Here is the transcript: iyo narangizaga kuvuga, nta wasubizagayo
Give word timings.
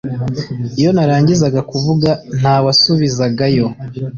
iyo 0.79 0.89
narangizaga 0.95 1.61
kuvuga, 1.71 2.09
nta 2.39 2.55
wasubizagayo 2.65 3.65